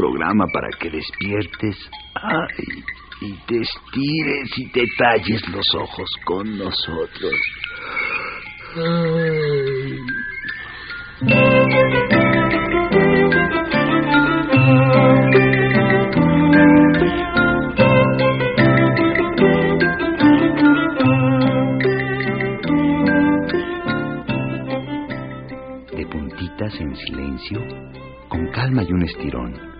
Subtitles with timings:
[0.00, 1.76] programa para que despiertes
[3.20, 7.34] y te estires y te talles los ojos con nosotros.
[25.94, 27.60] De puntitas en silencio,
[28.30, 29.79] con calma y un estirón,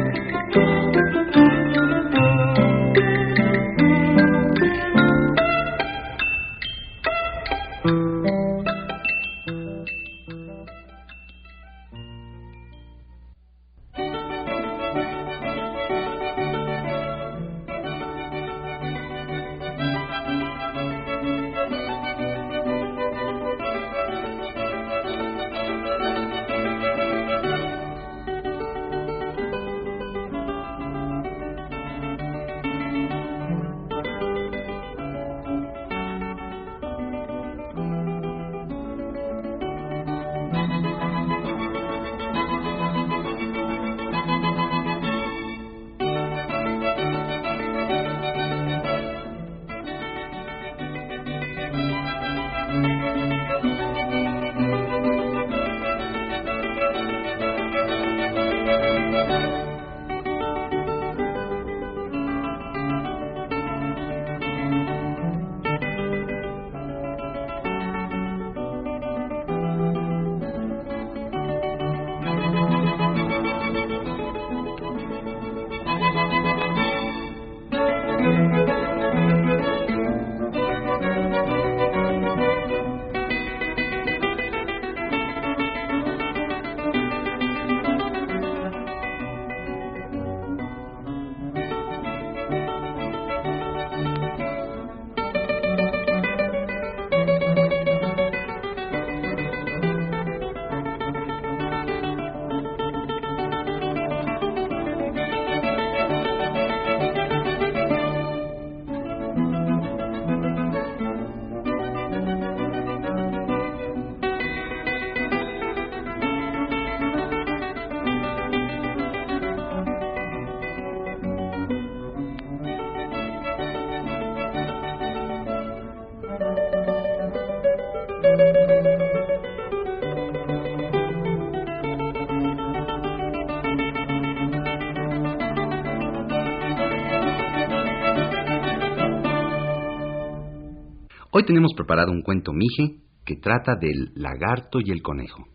[141.41, 145.47] Hoy tenemos preparado un cuento mije que trata del lagarto y el conejo.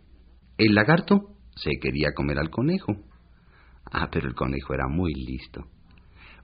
[0.58, 2.96] El lagarto se quería comer al conejo.
[3.84, 5.64] Ah, pero el conejo era muy listo.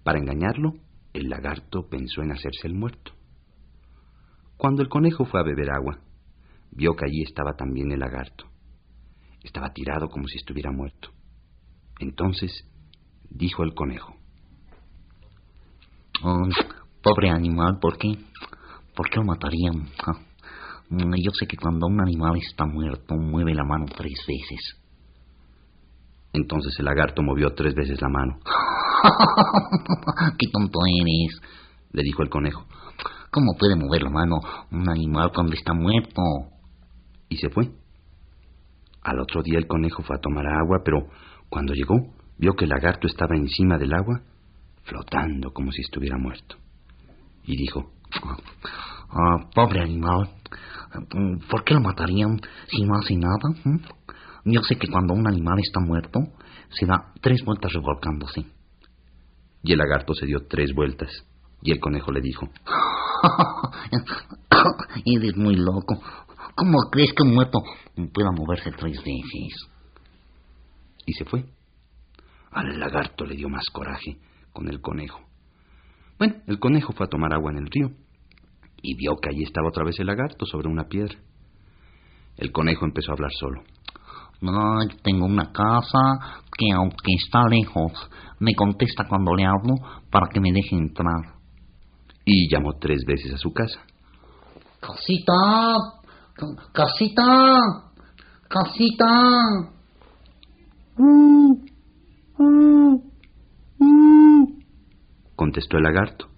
[0.04, 0.74] Para engañarlo,
[1.12, 3.14] el lagarto pensó en hacerse el muerto.
[4.56, 5.98] Cuando el conejo fue a beber agua,
[6.70, 8.44] vio que allí estaba también el lagarto.
[9.42, 11.10] Estaba tirado como si estuviera muerto.
[11.98, 12.64] Entonces
[13.28, 14.14] dijo el conejo.
[16.22, 16.48] Oh,
[17.02, 18.16] pobre animal, ¿por qué?
[18.94, 19.88] ¿Por qué lo matarían?
[20.06, 20.18] Ah,
[20.88, 24.78] mm, Yo sé que cuando un animal está muerto, mueve la mano tres veces.
[26.32, 28.38] Entonces el lagarto movió tres veces la mano.
[30.38, 31.40] ¡Qué tonto eres!
[31.92, 32.64] Le dijo el conejo.
[33.30, 34.36] ¿Cómo puede mover la mano
[34.70, 36.22] un animal cuando está muerto?
[37.28, 37.70] Y se fue.
[39.02, 41.08] Al otro día el conejo fue a tomar agua, pero
[41.48, 41.96] cuando llegó,
[42.38, 44.22] vio que el lagarto estaba encima del agua,
[44.84, 46.56] flotando como si estuviera muerto.
[47.44, 47.90] Y dijo,
[49.10, 50.30] Ah, pobre animal.
[51.50, 53.48] ¿Por qué lo matarían si no hace nada?
[53.64, 53.78] ¿Mm?
[54.44, 56.20] Yo sé que cuando un animal está muerto,
[56.70, 58.44] se da tres vueltas revolcándose.
[59.64, 61.10] y el lagarto se dio tres vueltas.
[61.62, 62.48] Y el conejo le dijo,
[65.04, 66.02] Eres muy loco.
[66.56, 67.60] ¿Cómo crees que un muerto
[68.12, 69.68] pueda moverse tres veces?
[71.06, 71.44] Y se fue.
[72.50, 74.18] Al lagarto le dio más coraje
[74.52, 75.20] con el conejo.
[76.22, 77.90] Bueno, el conejo fue a tomar agua en el río
[78.80, 81.16] y vio que allí estaba otra vez el lagarto sobre una piedra.
[82.36, 83.64] El conejo empezó a hablar solo.
[84.40, 88.08] No, tengo una casa que aunque está lejos,
[88.38, 89.74] me contesta cuando le hablo
[90.12, 91.40] para que me deje entrar.
[92.24, 93.80] Y llamó tres veces a su casa.
[94.80, 95.74] Casita,
[96.72, 97.58] casita,
[98.46, 99.72] casita.
[105.42, 106.28] Contestó el lagarto.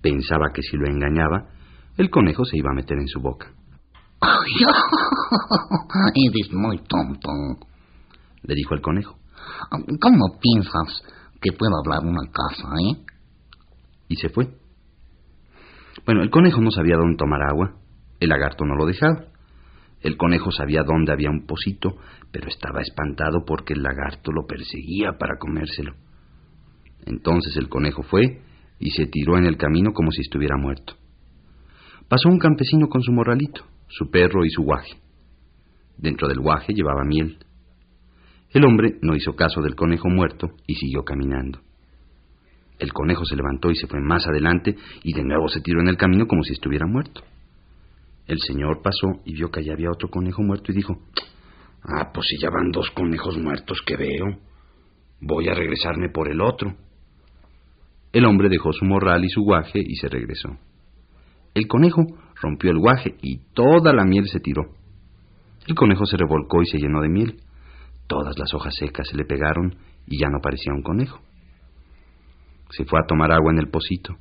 [0.00, 1.48] Pensaba que si lo engañaba,
[1.96, 3.48] el conejo se iba a meter en su boca.
[6.14, 7.30] Eres muy tonto,
[8.44, 9.18] le dijo el conejo.
[10.00, 11.02] ¿Cómo piensas
[11.40, 13.04] que puedo hablar una casa, eh?
[14.06, 14.56] Y se fue.
[16.04, 17.74] Bueno, el conejo no sabía dónde tomar agua.
[18.20, 19.24] El lagarto no lo dejaba.
[20.00, 21.96] El conejo sabía dónde había un pocito,
[22.30, 26.05] pero estaba espantado porque el lagarto lo perseguía para comérselo.
[27.06, 28.42] Entonces el conejo fue
[28.78, 30.94] y se tiró en el camino como si estuviera muerto.
[32.08, 34.92] Pasó un campesino con su morralito, su perro y su guaje.
[35.96, 37.38] Dentro del guaje llevaba miel.
[38.50, 41.60] El hombre no hizo caso del conejo muerto y siguió caminando.
[42.78, 45.88] El conejo se levantó y se fue más adelante y de nuevo se tiró en
[45.88, 47.22] el camino como si estuviera muerto.
[48.26, 51.00] El señor pasó y vio que allá había otro conejo muerto y dijo,
[51.82, 54.38] Ah, pues si ya van dos conejos muertos que veo,
[55.20, 56.74] voy a regresarme por el otro.
[58.12, 60.56] El hombre dejó su morral y su guaje y se regresó.
[61.54, 62.02] El conejo
[62.40, 64.62] rompió el guaje y toda la miel se tiró.
[65.66, 67.40] El conejo se revolcó y se llenó de miel.
[68.06, 69.74] Todas las hojas secas se le pegaron
[70.06, 71.20] y ya no parecía un conejo.
[72.70, 74.16] Se fue a tomar agua en el pocito.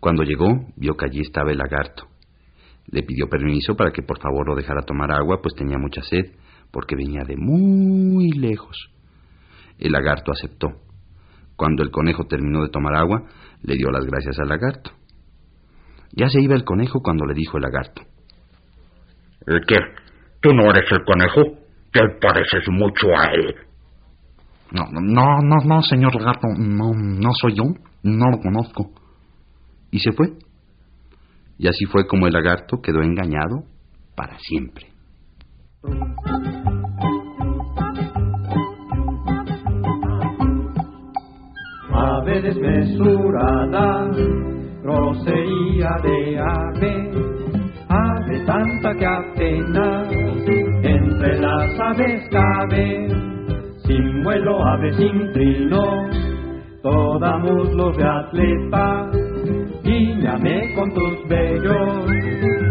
[0.00, 0.46] Cuando llegó,
[0.76, 2.06] vio que allí estaba el lagarto.
[2.86, 6.36] Le pidió permiso para que por favor lo dejara tomar agua, pues tenía mucha sed,
[6.70, 8.90] porque venía de muy lejos.
[9.78, 10.68] El lagarto aceptó.
[11.56, 13.22] Cuando el conejo terminó de tomar agua,
[13.62, 14.90] le dio las gracias al lagarto.
[16.12, 18.02] Ya se iba el conejo cuando le dijo el lagarto.
[19.66, 19.76] ¿Qué?
[20.40, 21.58] ¿Tú no eres el conejo?
[21.92, 23.54] Te pareces mucho a él.
[24.72, 27.64] No, no, no, no, señor lagarto, no, no soy yo,
[28.02, 28.90] no lo conozco.
[29.90, 30.26] Y se fue.
[31.58, 33.64] Y así fue como el lagarto quedó engañado
[34.14, 34.88] para siempre.
[42.42, 44.10] Desmesurada,
[44.82, 47.10] grosería de ave,
[47.88, 50.08] ave tanta que apenas
[50.82, 53.08] entre las aves cabe,
[53.86, 56.10] sin vuelo, ave sin trino,
[56.82, 59.10] toda muslos de atleta,
[59.82, 62.04] guíñame con tus bellos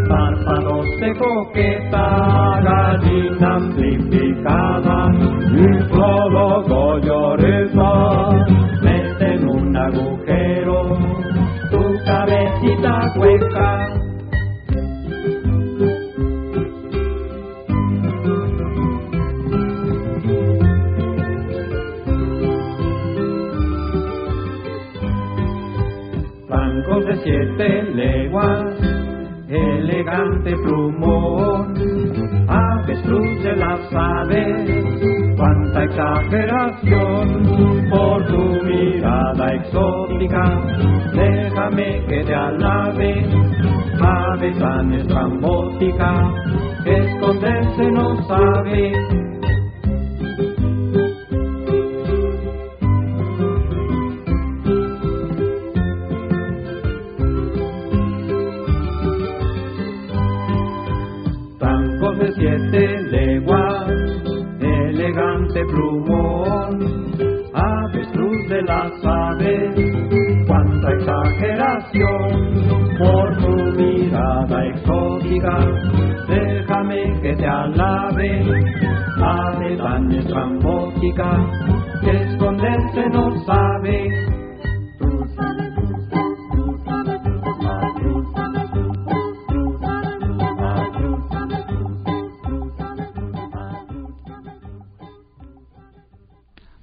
[0.07, 5.11] párpados de coqueta, gallina amplificada,
[5.51, 6.65] y solo
[12.85, 13.93] cabecita hueca.
[26.47, 28.77] Francos de siete leguas,
[29.47, 31.73] elegante plumón,
[32.47, 34.69] avestruz de las aves,
[35.45, 40.59] cuánta exageración por tu mirada exótica,
[41.13, 43.25] déjame que te alabe,
[44.01, 46.31] ave tan estrambótica,
[46.85, 49.24] esconderse no sabe.
[81.15, 84.35] Que esconderse no sabe.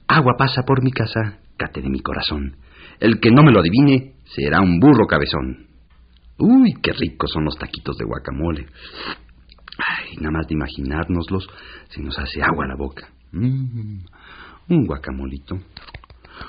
[0.09, 2.57] Agua pasa por mi casa, cate de mi corazón.
[3.01, 5.67] El que no me lo adivine será un burro cabezón.
[6.39, 8.67] Uy, qué ricos son los taquitos de guacamole.
[9.79, 11.49] Ay, nada más de imaginárnoslos
[11.89, 13.09] se nos hace agua la boca.
[13.33, 14.05] Mm,
[14.73, 15.59] un guacamolito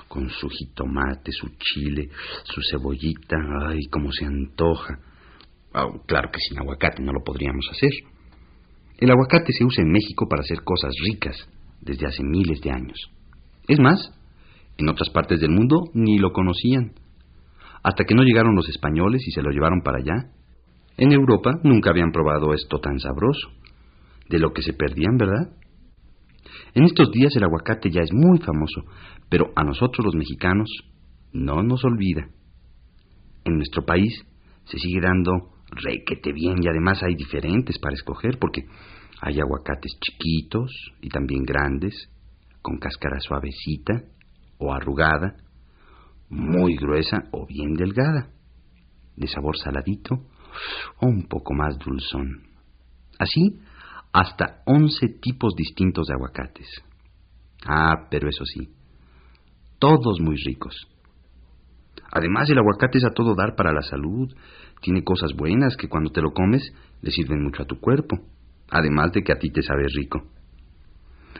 [0.08, 2.10] con su jitomate, su chile,
[2.44, 3.38] su cebollita.
[3.68, 5.00] Ay, cómo se antoja.
[5.74, 7.92] Oh, claro que sin aguacate no lo podríamos hacer.
[8.98, 11.36] El aguacate se usa en México para hacer cosas ricas
[11.82, 13.12] desde hace miles de años.
[13.68, 14.14] Es más,
[14.78, 16.94] en otras partes del mundo ni lo conocían.
[17.84, 20.32] Hasta que no llegaron los españoles y se lo llevaron para allá.
[20.98, 23.50] En Europa nunca habían probado esto tan sabroso.
[24.30, 25.52] De lo que se perdían, ¿verdad?
[26.76, 28.84] En estos días el aguacate ya es muy famoso,
[29.30, 30.70] pero a nosotros los mexicanos
[31.32, 32.28] no nos olvida.
[33.46, 34.14] En nuestro país
[34.66, 38.66] se sigue dando requete bien y además hay diferentes para escoger porque
[39.22, 42.10] hay aguacates chiquitos y también grandes,
[42.62, 44.04] con cáscara suavecita
[44.58, 45.36] o arrugada,
[46.30, 48.32] muy gruesa o bien delgada,
[49.16, 50.16] de sabor saladito
[51.00, 52.48] o un poco más dulzón.
[53.20, 53.60] Así,
[54.14, 56.68] hasta once tipos distintos de aguacates.
[57.66, 58.70] Ah, pero eso sí,
[59.80, 60.88] todos muy ricos.
[62.12, 64.32] Además, el aguacate es a todo dar para la salud.
[64.82, 66.62] Tiene cosas buenas que cuando te lo comes
[67.02, 68.18] le sirven mucho a tu cuerpo.
[68.70, 70.22] Además de que a ti te sabe rico.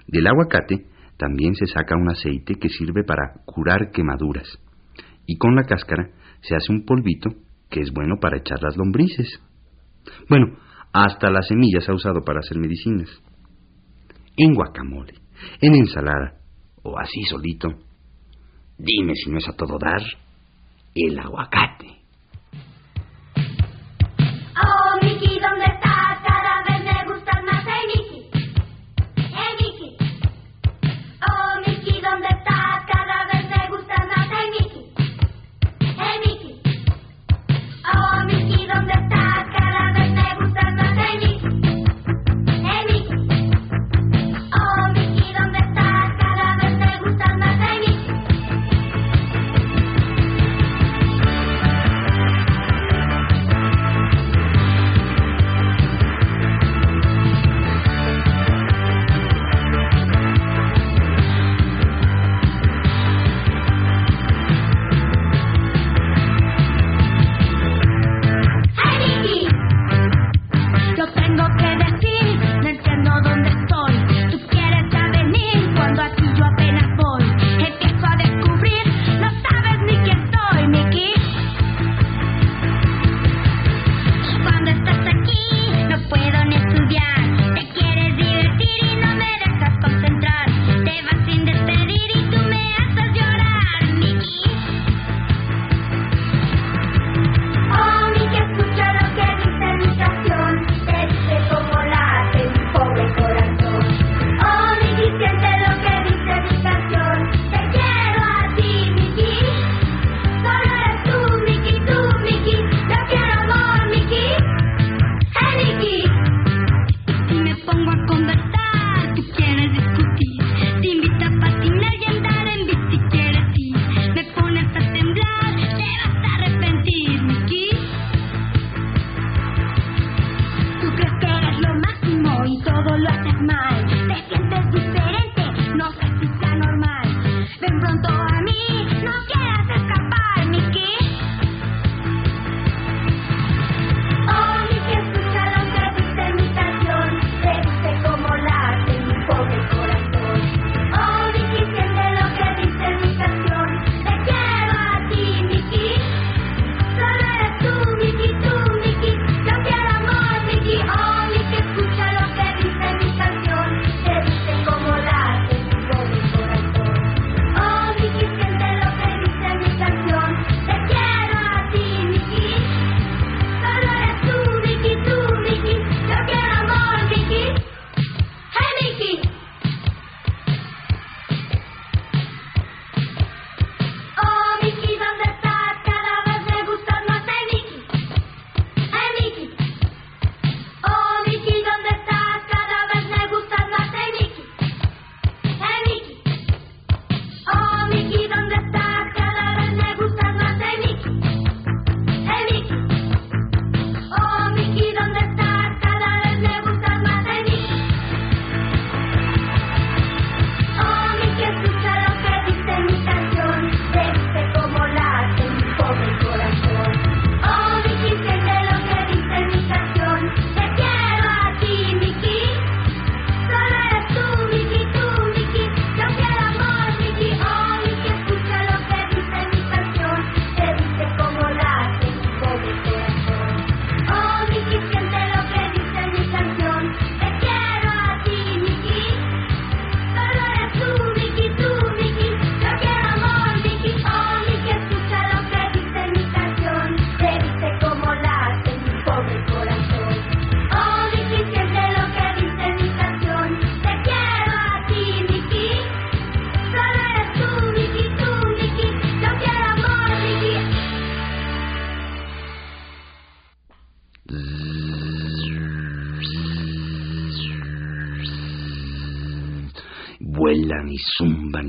[0.08, 0.88] Del aguacate
[1.18, 4.60] también se saca un aceite que sirve para curar quemaduras.
[5.28, 6.10] Y con la cáscara
[6.42, 7.30] se hace un polvito
[7.70, 9.40] que es bueno para echar las lombrices.
[10.28, 10.58] Bueno,
[10.94, 13.10] hasta las semillas ha usado para hacer medicinas.
[14.38, 15.16] En guacamole,
[15.60, 16.38] en ensalada,
[16.84, 17.70] o así solito.
[18.78, 20.02] Dime si no es a todo dar
[20.96, 21.83] el aguacate.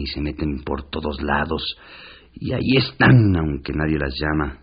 [0.05, 1.77] Y se meten por todos lados.
[2.35, 4.59] Y ahí están, aunque nadie las llama.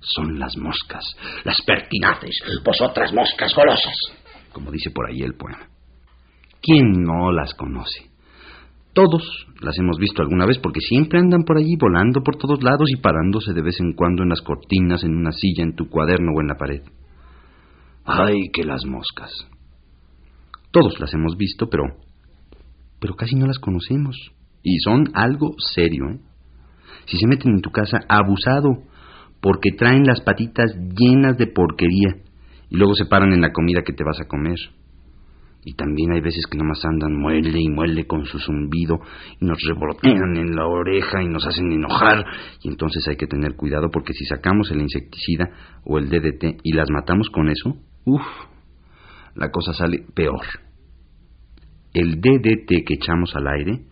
[0.00, 1.04] Son las moscas,
[1.44, 3.96] las pertinaces, vosotras moscas golosas,
[4.52, 5.68] como dice por ahí el poema.
[6.60, 8.10] ¿Quién no las conoce?
[8.94, 12.90] Todos las hemos visto alguna vez porque siempre andan por allí volando por todos lados
[12.90, 16.32] y parándose de vez en cuando en las cortinas, en una silla, en tu cuaderno
[16.36, 16.82] o en la pared.
[18.04, 19.30] ¡Ay, que las moscas!
[20.72, 21.84] Todos las hemos visto, pero
[23.02, 24.16] pero casi no las conocemos.
[24.62, 26.04] Y son algo serio.
[27.06, 28.84] Si se meten en tu casa, abusado,
[29.40, 32.16] porque traen las patitas llenas de porquería
[32.70, 34.58] y luego se paran en la comida que te vas a comer.
[35.64, 38.98] Y también hay veces que nomás andan muele y muele con su zumbido
[39.40, 42.24] y nos revolotean en la oreja y nos hacen enojar.
[42.62, 45.50] Y entonces hay que tener cuidado porque si sacamos el insecticida
[45.84, 48.22] o el DDT y las matamos con eso, uff,
[49.36, 50.44] la cosa sale peor.
[51.94, 53.84] El DDT que echamos al aire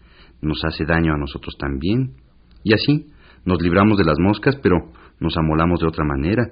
[0.42, 2.14] nos hace daño a nosotros también.
[2.62, 3.07] Y así
[3.44, 4.76] nos libramos de las moscas, pero
[5.18, 6.44] nos amolamos de otra manera.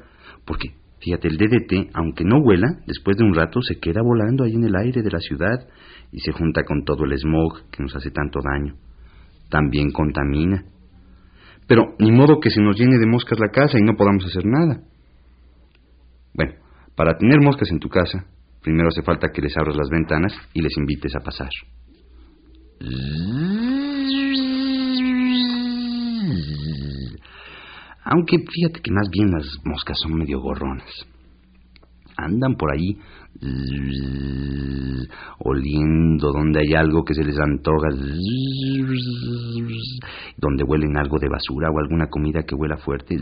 [0.45, 4.55] Porque, fíjate, el DDT, aunque no vuela, después de un rato se queda volando ahí
[4.55, 5.69] en el aire de la ciudad
[6.13, 8.75] y se junta con todo el smog que nos hace tanto daño.
[9.51, 10.65] También contamina.
[11.67, 14.45] Pero ni modo que se nos llene de moscas la casa y no podamos hacer
[14.47, 14.81] nada.
[16.35, 16.55] Bueno,
[16.97, 18.27] para tener moscas en tu casa,
[18.63, 21.49] Primero hace falta que les abras las ventanas y les invites a pasar.
[28.05, 31.07] Aunque fíjate que más bien las moscas son medio gorronas.
[32.17, 32.99] Andan por ahí
[35.39, 37.89] oliendo donde hay algo que se les antoja,
[40.37, 43.17] donde huelen algo de basura o alguna comida que huela fuerte.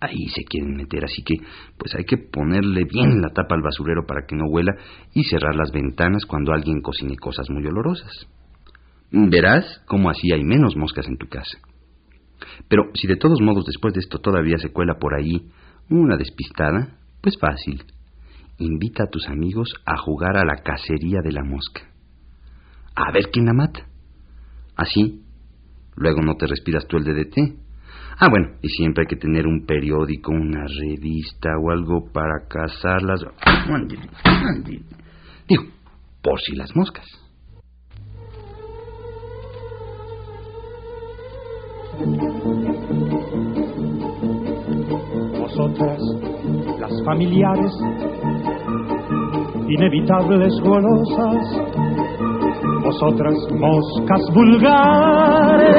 [0.00, 1.36] Ahí se quieren meter, así que
[1.76, 4.74] pues hay que ponerle bien la tapa al basurero para que no huela
[5.12, 8.26] y cerrar las ventanas cuando alguien cocine cosas muy olorosas.
[9.16, 11.58] Verás cómo así hay menos moscas en tu casa.
[12.68, 15.50] Pero si de todos modos después de esto todavía se cuela por ahí
[15.88, 17.84] una despistada, pues fácil.
[18.58, 21.82] Invita a tus amigos a jugar a la cacería de la mosca.
[22.96, 23.86] A ver quién la mata.
[24.74, 25.22] Así,
[25.94, 27.56] luego no te respiras tú el DDT.
[28.18, 33.20] Ah, bueno, y siempre hay que tener un periódico, una revista o algo para cazarlas.
[35.48, 35.64] Digo,
[36.20, 37.23] por si las moscas.
[45.38, 46.00] Vosotras
[46.80, 47.72] las familiares,
[49.68, 51.36] inevitables golosas,
[52.82, 55.76] vosotras moscas vulgares,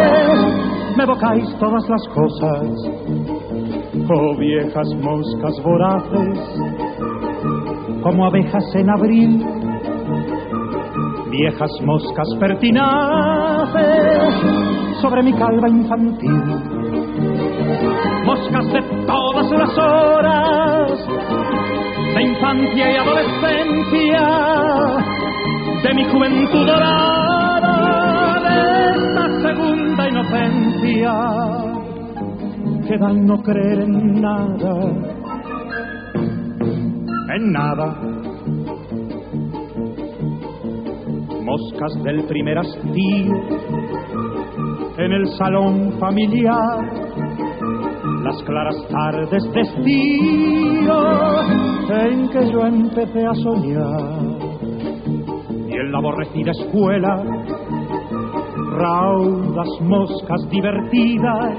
[0.98, 2.68] me evocáis todas las cosas,
[4.10, 6.40] oh viejas moscas voraces,
[8.02, 9.46] como abejas en abril,
[11.30, 13.96] viejas moscas pertinaces
[15.02, 16.76] sobre mi calva infantil
[18.26, 20.92] moscas de todas las horas,
[22.16, 24.28] de infancia y adolescencia,
[25.84, 31.14] de mi juventud dorada, de esta segunda inocencia,
[32.88, 34.74] que dan no creer en nada,
[37.36, 37.96] en nada.
[41.44, 43.85] Moscas del primer hastío
[44.98, 46.80] en el salón familiar
[48.24, 50.98] las claras tardes de estío
[51.90, 54.02] en que yo empecé a soñar.
[55.68, 57.24] Y en la aborrecida escuela,
[58.78, 61.56] raudas moscas divertidas,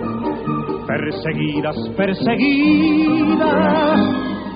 [0.87, 3.40] perseguidas, perseguidas,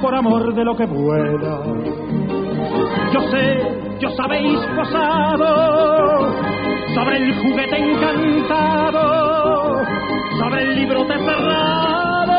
[0.02, 1.60] por amor de lo que vuela.
[3.12, 3.58] Yo sé,
[4.00, 6.30] yo sabéis posado
[6.94, 9.02] sobre el juguete encantado,
[10.38, 12.34] sobre el libro de cerrado,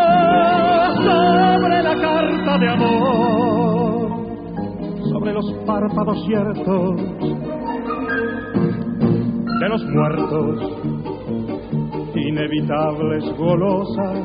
[1.04, 4.10] sobre la carta de amor,
[5.12, 6.96] sobre los párpados ciertos
[9.60, 10.60] de los muertos,
[12.16, 14.18] inevitables golosas,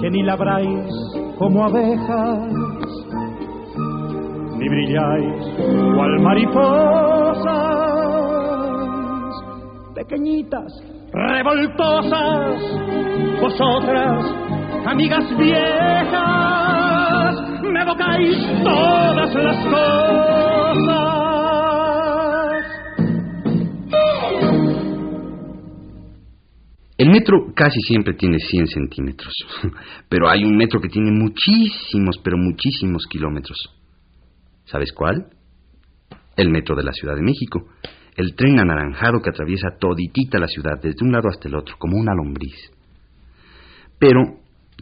[0.00, 0.90] que ni labráis
[1.38, 2.65] como abejas,
[4.66, 5.42] ni brilláis
[5.94, 7.46] cual mariposas
[9.94, 12.60] pequeñitas, revoltosas,
[13.40, 14.24] vosotras,
[14.86, 16.14] amigas viejas,
[17.62, 21.06] me evocáis todas las cosas.
[26.98, 29.32] El metro casi siempre tiene 100 centímetros,
[30.08, 33.75] pero hay un metro que tiene muchísimos, pero muchísimos kilómetros.
[34.66, 35.28] ¿Sabes cuál?
[36.36, 37.68] El metro de la Ciudad de México,
[38.16, 41.96] el tren anaranjado que atraviesa toditita la ciudad desde un lado hasta el otro, como
[41.96, 42.72] una lombriz.
[43.98, 44.20] Pero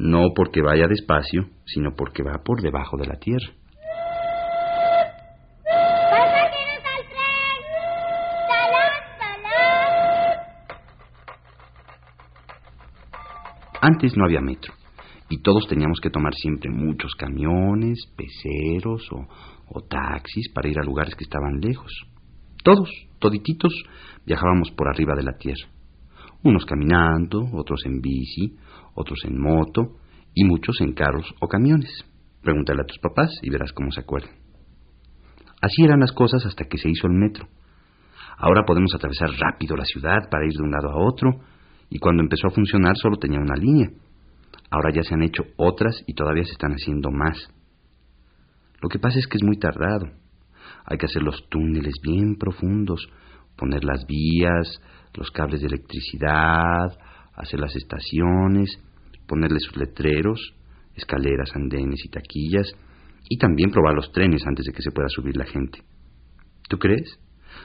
[0.00, 3.52] no porque vaya despacio, sino porque va por debajo de la tierra.
[13.80, 14.72] Antes no había metro
[15.28, 19.26] y todos teníamos que tomar siempre muchos camiones, peceros o,
[19.68, 21.92] o taxis para ir a lugares que estaban lejos.
[22.62, 23.72] Todos, todititos,
[24.26, 25.68] viajábamos por arriba de la tierra.
[26.42, 28.56] Unos caminando, otros en bici,
[28.94, 29.96] otros en moto
[30.34, 32.04] y muchos en carros o camiones.
[32.42, 34.32] Pregúntale a tus papás y verás cómo se acuerdan.
[35.60, 37.48] Así eran las cosas hasta que se hizo el metro.
[38.36, 41.40] Ahora podemos atravesar rápido la ciudad para ir de un lado a otro
[41.88, 43.88] y cuando empezó a funcionar solo tenía una línea.
[44.70, 47.48] Ahora ya se han hecho otras y todavía se están haciendo más.
[48.84, 50.10] Lo que pasa es que es muy tardado.
[50.84, 53.08] Hay que hacer los túneles bien profundos,
[53.56, 54.78] poner las vías,
[55.14, 56.92] los cables de electricidad,
[57.34, 58.78] hacer las estaciones,
[59.26, 60.38] ponerle sus letreros,
[60.94, 62.70] escaleras, andenes y taquillas,
[63.26, 65.78] y también probar los trenes antes de que se pueda subir la gente.
[66.68, 67.18] ¿Tú crees?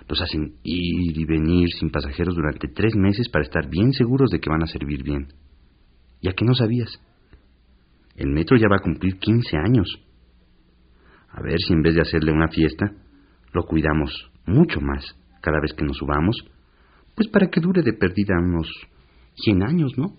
[0.08, 4.40] Los hacen ir y venir sin pasajeros durante tres meses para estar bien seguros de
[4.40, 5.34] que van a servir bien.
[6.22, 6.98] ¿Y a qué no sabías?
[8.16, 10.09] El metro ya va a cumplir 15 años.
[11.32, 12.92] A ver si en vez de hacerle una fiesta,
[13.54, 16.36] lo cuidamos mucho más cada vez que nos subamos,
[17.16, 18.68] pues para que dure de perdida unos
[19.36, 20.18] 100 años, ¿no?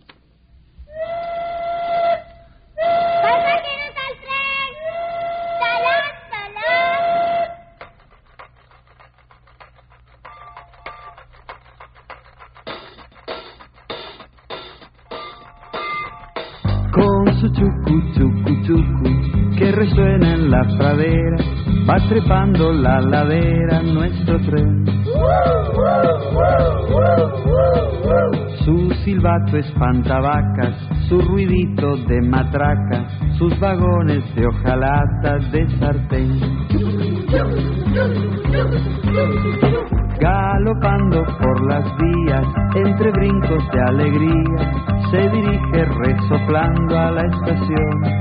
[21.91, 24.85] Va trepando la ladera nuestro tren.
[28.65, 30.77] Su silbato espanta vacas,
[31.09, 36.41] su ruidito de matraca, sus vagones de hojalata de sartén.
[40.21, 44.73] Galopando por las vías, entre brincos de alegría,
[45.11, 48.21] se dirige resoplando a la estación.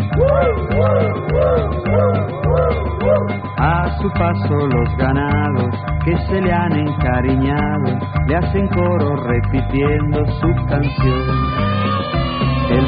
[4.02, 11.60] Su paso los ganados que se le han encariñado, le hacen coro repitiendo su canción.
[12.70, 12.86] El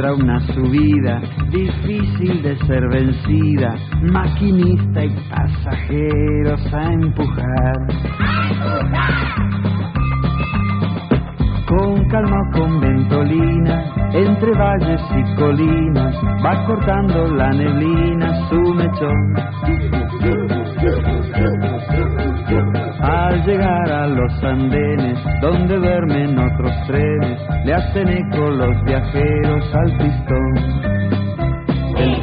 [0.00, 7.76] encuentra una subida difícil de ser vencida, maquinista y pasajeros a empujar.
[11.66, 19.34] Con calma o con ventolina, entre valles y colinas, va cortando la neblina su mechón.
[23.02, 29.96] Al llegar a los andenes, donde duermen otros trenes, le hacen eco los viajeros al
[29.96, 30.54] pistón.
[31.96, 32.20] El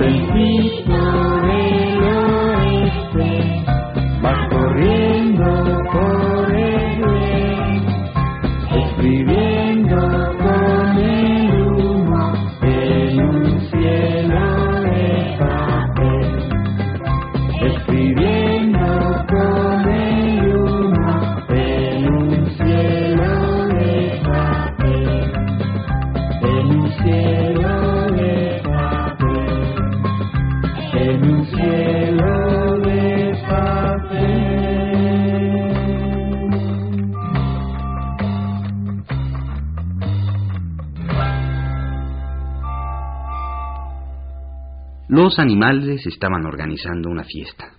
[45.28, 47.74] Los animales estaban organizando una fiesta.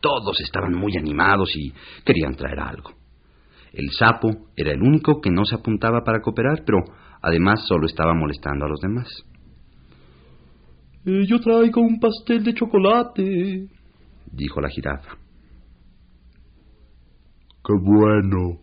[0.00, 1.72] Todos estaban muy animados y
[2.04, 2.90] querían traer algo.
[3.72, 6.78] El sapo era el único que no se apuntaba para cooperar, pero
[7.22, 9.06] además solo estaba molestando a los demás.
[11.06, 13.68] Eh, yo traigo un pastel de chocolate.
[14.32, 15.12] Dijo la jirafa.
[17.64, 18.58] ¡Qué bueno!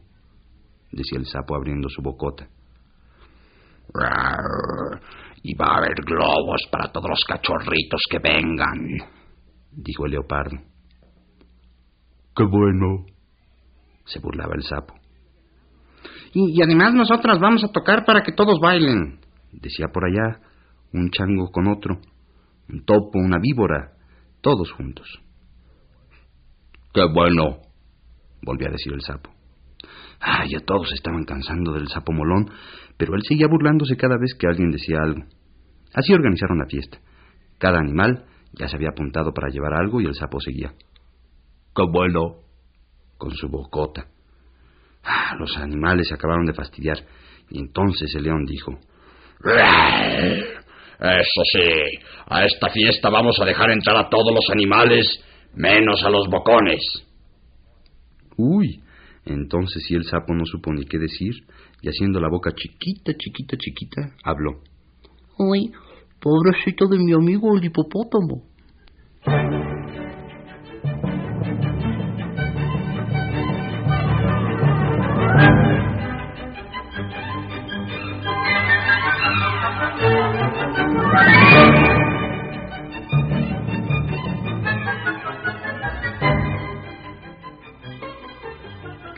[0.91, 2.49] decía el sapo abriendo su bocota.
[5.43, 8.97] Y va a haber globos para todos los cachorritos que vengan,
[9.71, 10.57] dijo el leopardo.
[12.35, 13.05] ¡Qué bueno!
[14.05, 14.95] se burlaba el sapo.
[16.33, 19.19] Y, y, además nosotras vamos a tocar para que todos bailen,
[19.51, 20.39] decía por allá
[20.93, 21.99] un chango con otro,
[22.69, 23.93] un topo, una víbora,
[24.41, 25.21] todos juntos.
[26.93, 27.61] ¡Qué bueno!
[28.41, 29.29] volvió a decir el sapo.
[30.19, 32.49] Ah, ya todos estaban cansando del sapo molón,
[32.99, 35.23] pero él seguía burlándose cada vez que alguien decía algo.
[35.93, 36.99] Así organizaron la fiesta.
[37.57, 40.73] Cada animal ya se había apuntado para llevar algo y el sapo seguía.
[41.73, 42.49] ¡Qué bueno!
[43.17, 44.07] con su bocota.
[45.03, 46.97] Ah, los animales se acabaron de fastidiar
[47.49, 48.71] y entonces el león dijo:
[50.99, 56.09] Eso sí, a esta fiesta vamos a dejar entrar a todos los animales, menos a
[56.09, 56.81] los bocones.
[58.37, 58.81] Uy,
[59.25, 61.33] entonces si el sapo no supo ni qué decir,
[61.81, 64.61] y haciendo la boca chiquita, chiquita, chiquita, habló.
[65.37, 65.71] Uy,
[66.19, 68.43] pobrecito de mi amigo el hipopótamo.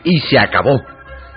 [0.04, 1.01] Y se acabó.